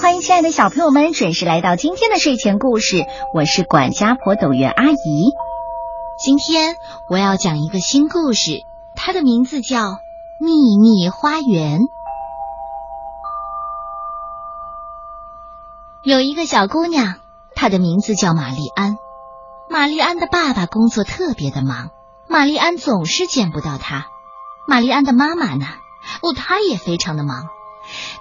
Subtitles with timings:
[0.00, 3.04] 欢迎亲爱的小朋友们准时来到今天的睡前故事，
[3.34, 5.30] 我是管家婆董月阿姨。
[6.18, 6.74] 今天
[7.10, 8.62] 我要讲一个新故事，
[8.96, 9.78] 它的名字叫
[10.40, 11.80] 《秘密花园》。
[16.02, 17.16] 有一个小姑娘，
[17.54, 18.96] 她的名字叫玛丽安。
[19.68, 21.90] 玛丽安的爸爸工作特别的忙，
[22.26, 24.06] 玛丽安总是见不到他。
[24.66, 25.66] 玛丽安的妈妈呢？
[26.22, 27.48] 哦，她也非常的忙，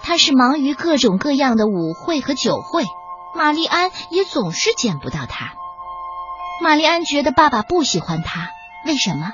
[0.01, 2.83] 他是忙于各种各样的舞会和酒会，
[3.35, 5.53] 玛丽安也总是见不到他。
[6.61, 8.49] 玛丽安觉得爸爸不喜欢她，
[8.85, 9.31] 为什么？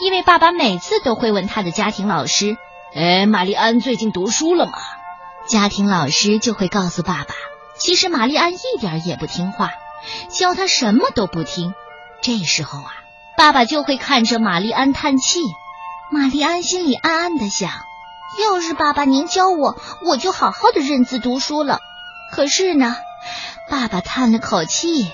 [0.00, 2.56] 因为爸爸每次都会问他的家庭老师
[2.94, 4.72] ：“哎，玛丽安最近读书了吗？”
[5.46, 7.34] 家庭老师就会告诉爸爸，
[7.78, 9.70] 其实玛丽安一点也不听话。
[10.28, 11.72] 教他什么都不听，
[12.20, 12.92] 这时候啊，
[13.36, 15.40] 爸爸就会看着玛丽安叹气。
[16.10, 17.70] 玛丽安心里暗暗的想：
[18.38, 21.80] 要是爸爸您教我，我就好好的认字读书了。
[22.32, 22.96] 可是呢，
[23.68, 25.10] 爸爸叹了口气，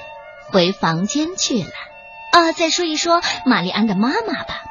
[0.50, 1.70] 回房间去了。
[2.33, 4.62] 啊，再说一说玛丽安的妈妈吧。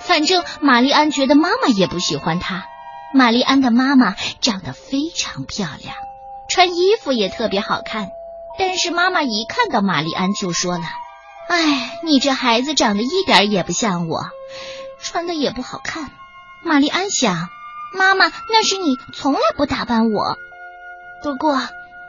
[0.00, 2.66] 反正玛丽安觉得妈妈也不喜欢她。
[3.12, 5.96] 玛丽安的妈妈长得非常漂亮，
[6.48, 8.10] 穿衣服也特别好看。
[8.58, 10.84] 但是妈妈一看到玛丽安就说了
[11.48, 14.26] ：“哎，你这孩子长得一点也不像我，
[15.00, 16.10] 穿的也不好看。”
[16.62, 17.48] 玛丽安想
[17.92, 20.36] ：“妈妈，那是你从来不打扮我。”
[21.22, 21.60] 不过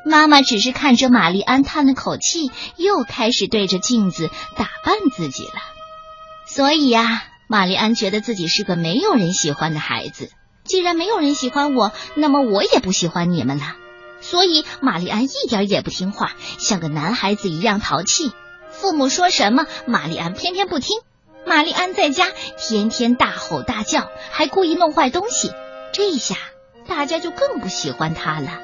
[0.05, 5.61] 妈妈只是看着玛丽安叹了口气，又开始对着镜子打扮自己了。
[6.45, 10.31] 所以呀，玛丽安觉得自己是个没有人喜欢的孩子。
[10.63, 13.75] 既然没有人喜欢我，那么我也不喜欢你们了。
[14.21, 18.31] 所以，玛丽安一点也不听话，像个男孩子一样淘气。
[18.69, 20.99] 父母说什么，玛丽安偏偏不听。
[21.45, 22.27] 玛丽安在家
[22.59, 25.51] 天天大吼大叫，还故意弄坏东西，
[25.93, 26.35] 这下
[26.87, 28.59] 大家就更不喜欢他了。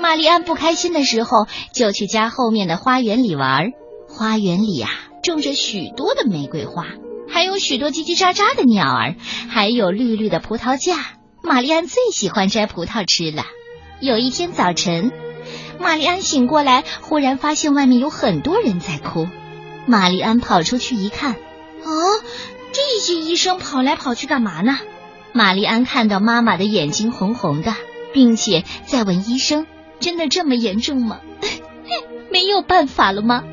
[0.00, 3.72] 玛丽安不开心的时候，就去家后面的花园里玩。
[4.08, 4.90] 花园里啊，
[5.22, 6.86] 种着许多的玫瑰花，
[7.28, 9.14] 还有许多叽叽喳喳的鸟儿，
[9.48, 10.96] 还有绿绿的葡萄架。
[11.42, 13.44] 玛丽安最喜欢摘葡萄吃了。
[14.00, 15.12] 有一天早晨，
[15.78, 19.28] 玛丽安醒过来，忽然发现外面有很多人在哭。
[19.86, 22.22] 玛丽安跑出去一看，哦，
[22.72, 24.78] 这些医生跑来跑去干嘛呢？
[25.32, 27.74] 玛丽安看到妈妈的眼睛红红的，
[28.12, 29.66] 并且在问医生
[30.00, 31.20] ：“真的这么严重吗？
[32.30, 33.44] 没有办法了吗？”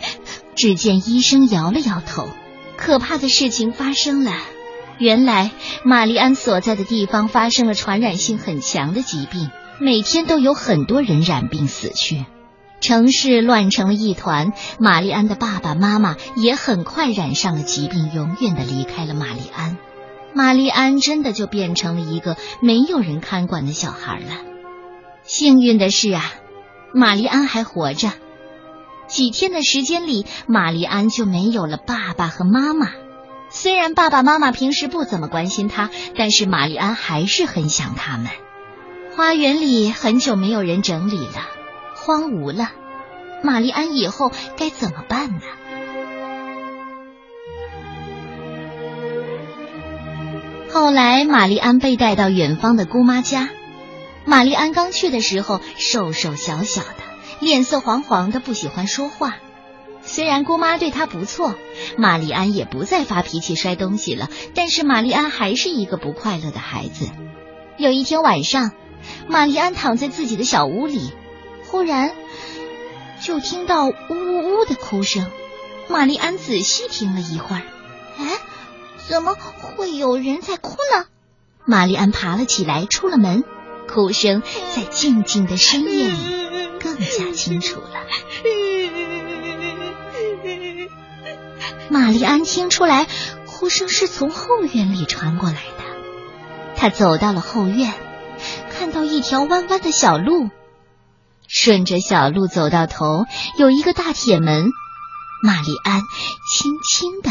[0.56, 2.28] 只见医生摇了摇头。
[2.76, 4.32] 可怕的事情发生了，
[4.98, 5.50] 原来
[5.82, 9.50] 玛丽安所在的地方发生了传染性很强的疾病。
[9.78, 12.24] 每天都有很多人染病死去，
[12.80, 14.52] 城市乱成了一团。
[14.78, 19.76] 玛丽安的爸爸妈妈也很快染上了疾病，永远的离开了玛丽安。
[20.36, 24.36] 玛丽安真的就变成了一个没有人看管的小孩了。
[25.22, 26.22] 幸运的是啊，
[26.92, 28.12] 玛丽安还活着。
[29.06, 32.90] 几天的时间里，玛丽安就没有了爸爸和妈妈。
[33.48, 35.88] 虽然爸爸妈妈平时不怎么关心她，
[36.18, 38.26] 但是玛丽安还是很想他们。
[39.16, 41.48] 花园里很久没有人整理了，
[41.94, 42.72] 荒芜了。
[43.42, 45.40] 玛丽安以后该怎么办呢？
[50.78, 53.48] 后来，玛丽安被带到远方的姑妈家。
[54.26, 57.02] 玛丽安刚去的时候，瘦瘦小小的，
[57.40, 59.38] 脸色黄黄的，不喜欢说话。
[60.02, 61.54] 虽然姑妈对她不错，
[61.96, 67.08] 玛丽安也不再发脾气摔东西了，但是玛丽安还是一个不快乐的孩子。
[67.78, 68.72] 有一天晚上。
[69.28, 71.12] 玛丽安躺在自己的小屋里，
[71.70, 72.10] 忽然
[73.22, 75.30] 就听到呜呜呜的哭声。
[75.88, 77.62] 玛丽安仔细听了一会儿，
[78.18, 78.26] 哎，
[79.08, 81.06] 怎么会有人在哭呢？
[81.64, 83.44] 玛丽安爬了起来，出了门，
[83.88, 84.42] 哭声
[84.74, 87.90] 在静静的深夜里更加清楚了。
[91.88, 93.06] 玛丽安听出来，
[93.46, 95.84] 哭声是从后院里传过来的。
[96.76, 97.94] 她走到了后院。
[98.78, 100.50] 看到一条弯弯的小路，
[101.48, 103.24] 顺着小路走到头，
[103.58, 104.66] 有一个大铁门。
[105.42, 106.02] 玛丽安
[106.52, 107.30] 轻轻的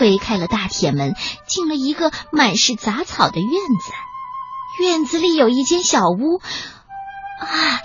[0.00, 1.14] 推开了大铁门，
[1.46, 3.92] 进了一个满是杂草的院子。
[4.82, 6.38] 院子里有一间小屋，
[7.38, 7.80] 啊，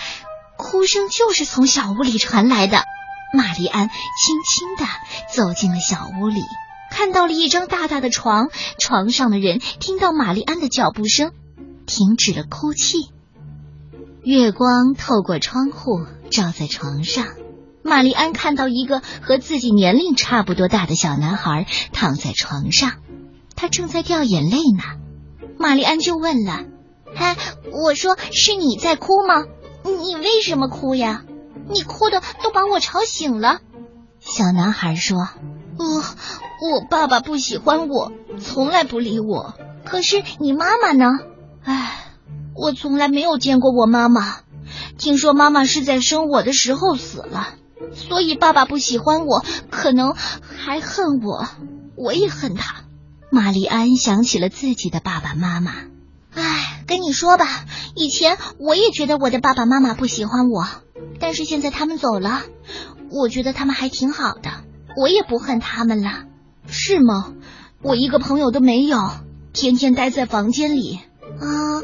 [0.56, 2.86] 哭声就是从小屋里传来的。
[3.34, 4.86] 玛丽安轻轻的
[5.30, 6.40] 走进了小屋里，
[6.90, 8.48] 看到了一张大大的床，
[8.80, 11.34] 床上的人听到玛丽安的脚步声。
[11.86, 13.12] 停止了哭泣，
[14.24, 17.26] 月光透过窗户照在床上。
[17.86, 22.94] 玛丽安看到一个和自己年龄差不多大的小男孩躺在床上，
[23.56, 24.84] 他正在掉眼泪呢。
[25.60, 26.64] 玛丽安就问了
[27.16, 27.38] ：“哎，
[27.72, 29.46] 我说是你在哭吗？
[29.84, 31.26] 你为什么哭呀？
[31.70, 33.60] 你哭的都把我吵醒了。
[34.20, 35.30] 小男孩说
[35.78, 38.12] ：“呃，我爸爸不喜欢我，
[38.42, 39.54] 从来不理我。
[39.86, 41.20] 可是你妈妈呢？
[41.64, 42.00] 唉，
[42.56, 44.38] 我从来没有见过我妈妈。
[44.98, 47.50] 听说妈妈是在生我的时候死了，
[47.94, 51.48] 所以爸爸不喜欢我，可能还恨我。
[51.96, 52.84] 我也恨他。”
[53.32, 55.74] 玛丽安想起了自己的爸爸妈妈。
[56.34, 57.48] 唉，跟你说吧，
[57.96, 60.68] 以前我也觉得我的爸爸妈妈不喜欢我，
[61.20, 62.44] 但是现在他们走了，
[63.10, 64.52] 我觉得他们还挺好的，
[64.98, 66.26] 我也不恨他们了。
[66.68, 67.34] 是吗？
[67.82, 68.98] 我一个朋友都没有，
[69.54, 71.00] 天天待在房间里。
[71.40, 71.82] 啊，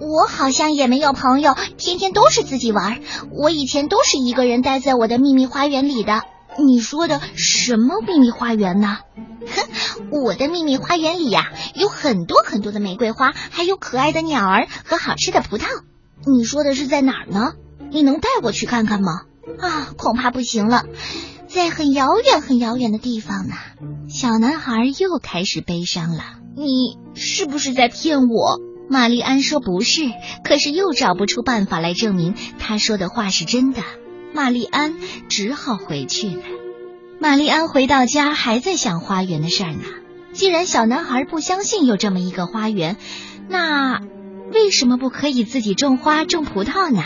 [0.00, 3.00] 我好像也没有朋友，天天都是自己玩。
[3.32, 6.22] 我以前都是一个人待在我的秘密花园里的。
[6.58, 8.98] 你说的什么秘密花园呢？
[9.46, 15.66] 哼，我的秘密花园里呀，有很多很多的玫瑰花，还有可爱的鸟儿和好吃的葡萄。
[16.26, 17.52] 你说的是在哪儿呢？
[17.90, 19.22] 你能带我去看看吗？
[19.60, 20.84] 啊，恐怕不行了，
[21.46, 23.54] 在很遥远很遥远的地方呢。
[24.08, 26.22] 小男孩又开始悲伤了。
[26.56, 28.58] 你是不是在骗我？
[28.88, 30.02] 玛丽安说不是，
[30.44, 33.82] 可是又找不出办法来证明他说的话是真的。
[34.32, 34.96] 玛丽安
[35.28, 36.42] 只好回去了。
[37.18, 39.84] 玛丽安回到家，还在想花园的事儿呢。
[40.32, 42.96] 既然小男孩不相信有这么一个花园，
[43.48, 44.00] 那
[44.52, 47.02] 为什么不可以自己种花、种葡萄呢？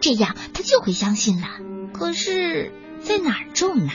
[0.00, 1.48] 这样他就会相信了。
[1.92, 2.72] 可是，
[3.02, 3.92] 在哪儿种呢？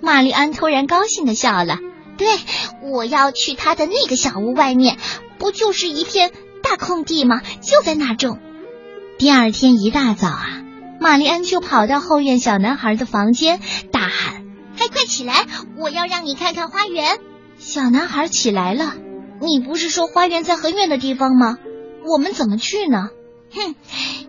[0.00, 1.78] 玛丽安突然高兴的笑了。
[2.16, 2.26] 对，
[2.82, 4.98] 我要去他的那个小屋外面，
[5.38, 6.32] 不就是一片
[6.68, 7.40] 大空地吗？
[7.62, 8.38] 就在那种。
[9.18, 10.62] 第二天一大早啊。
[11.00, 13.60] 玛丽安就跑到后院小男孩的房间，
[13.90, 14.44] 大喊
[14.76, 15.46] ：“快快起来！
[15.78, 17.20] 我要让你看看花园。”
[17.56, 18.94] 小男孩起来了。
[19.40, 21.56] 你不是说花园在很远的地方吗？
[22.04, 23.08] 我们怎么去呢？
[23.54, 23.74] 哼，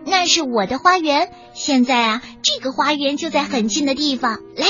[0.06, 1.30] 那是我的花园。
[1.52, 4.38] 现在啊，这个花园就在很近的地方。
[4.56, 4.66] 来，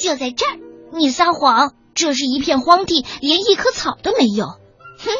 [0.00, 0.58] 就在这儿。
[0.92, 1.74] 你撒谎！
[1.94, 4.46] 这是一片荒地，连一棵草都没有。
[5.02, 5.10] 哼，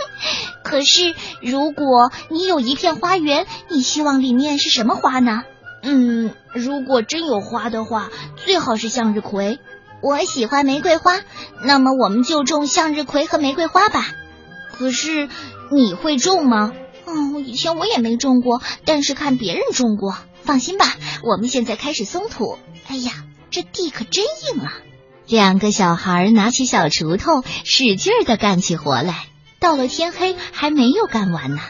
[0.70, 5.42] 可是如果你有一片花园，你希望里面是什么花呢？
[5.82, 9.58] 嗯，如果真有花的话，最好是向日葵。
[10.00, 11.18] 我喜欢玫瑰花，
[11.64, 14.06] 那么我们就种向日葵和玫瑰花吧。
[14.72, 15.28] 可是
[15.72, 16.72] 你会种吗？
[17.06, 20.16] 嗯，以前我也没种过，但是看别人种过。
[20.42, 20.86] 放心吧，
[21.24, 22.58] 我们现在开始松土。
[22.86, 23.12] 哎呀，
[23.50, 24.72] 这地可真硬啊！
[25.26, 29.26] 两个小孩拿起小锄头，使劲的干起活来。
[29.60, 31.60] 到了天黑，还没有干完呢。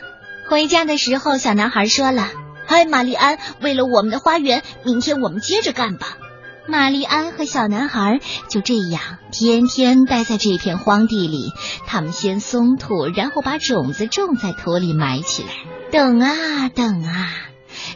[0.49, 2.31] 回家的时候，小男孩说了。
[2.67, 6.17] 嗨，玛丽安，为了我们的花园，明天我们接着干吧。
[6.69, 11.53] 玛丽安和小男孩就这样天天待在这片荒地里。
[11.85, 15.49] 他们先松土，然后把种子种在土里埋起来。
[15.91, 17.33] 等啊等啊，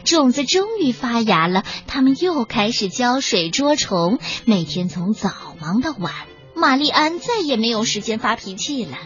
[0.03, 1.63] 种子终于发芽了。
[1.87, 5.31] 他们又开始浇水、捉虫，每天从早
[5.61, 6.11] 忙到晚。
[6.53, 8.97] 玛丽安再也没有时间发脾气了。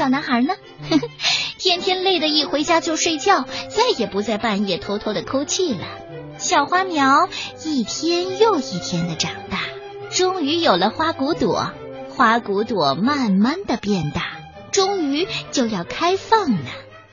[0.00, 0.54] 小男孩呢？
[1.60, 5.84] 天天累得一回家就睡觉，再也不在半夜偷偷的哭泣了。
[6.38, 7.28] 小花苗
[7.66, 9.58] 一天又一天的长大，
[10.10, 11.70] 终于有了花骨朵。
[12.16, 14.38] 花骨朵慢慢的变大，
[14.72, 16.70] 终于就要开放了。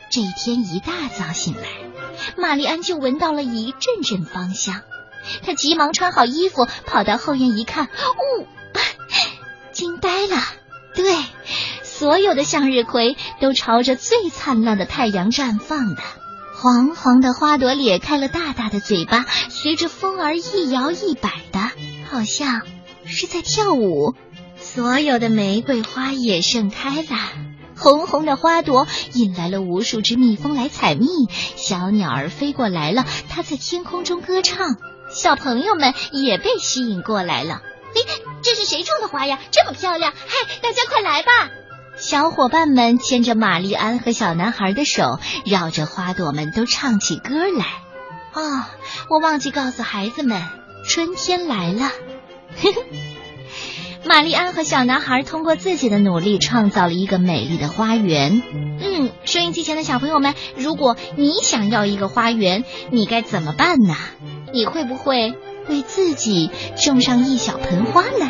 [0.10, 1.68] 这一天一大早醒来，
[2.38, 4.82] 玛丽安就闻到了一阵阵芳香。
[5.46, 7.90] 她急忙穿好衣服，跑到后院一看，
[8.40, 8.48] 呜，
[9.74, 10.38] 惊呆了。
[11.98, 16.04] 所有的向日葵都朝着最灿烂的太阳绽放的，
[16.54, 21.60] 黄黄的花朵咧开了大大的嘴巴，随着风儿一摇一摆的，
[22.08, 22.62] 好像
[23.08, 24.14] 是在跳舞。
[24.60, 27.18] 所有的玫瑰花也盛开了，
[27.76, 31.08] 红红的花朵引来了无数只蜜蜂来采蜜，
[31.56, 34.76] 小鸟儿飞过来了，它在天空中歌唱，
[35.10, 37.64] 小朋友们也被吸引过来了。
[37.96, 38.02] 诶，
[38.44, 39.40] 这是谁种的花呀？
[39.50, 40.14] 这么漂亮！
[40.14, 41.32] 嗨，大家快来吧！
[42.00, 47.66] 小伙伴们牵着玛丽安和小男孩的手，绕着花朵们都唱起歌来。
[48.34, 48.64] 哦，
[49.10, 50.42] 我忘记告诉孩子们，
[50.88, 51.90] 春天来了。
[54.06, 58.44] 玛丽安和小男孩通过自己的努力，创造了一个美丽的花园。
[58.80, 63.96] 嗯，收音机前的小朋友们，如果你想要一个花园，你该怎么办呢？
[64.54, 65.36] 你会不会
[65.68, 68.30] 为自己种上一小盆花呢？